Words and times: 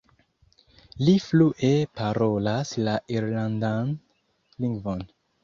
Li 1.09 1.13
flue 1.25 1.69
parolas 1.99 2.73
la 2.89 2.97
irlandan 3.19 3.95
lingvon. 4.67 5.07